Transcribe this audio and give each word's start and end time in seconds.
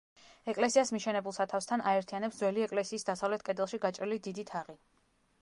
ეკლესიას 0.51 0.91
მიშენებულ 0.95 1.35
სათავსთან 1.37 1.83
აერთიანებს 1.91 2.41
ძველი 2.41 2.65
ეკლესიის 2.69 3.07
დასავლეთ 3.11 3.47
კედელში 3.51 3.83
გაჭრილი 3.87 4.21
დიდი 4.31 4.49
თაღი. 4.55 4.79